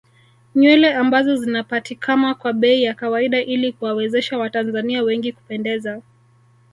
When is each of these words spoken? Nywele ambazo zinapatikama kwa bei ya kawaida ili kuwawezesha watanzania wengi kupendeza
Nywele 0.55 0.93
ambazo 0.95 1.35
zinapatikama 1.35 2.35
kwa 2.35 2.53
bei 2.53 2.83
ya 2.83 2.93
kawaida 2.93 3.39
ili 3.41 3.73
kuwawezesha 3.73 4.37
watanzania 4.37 5.03
wengi 5.03 5.31
kupendeza 5.31 6.01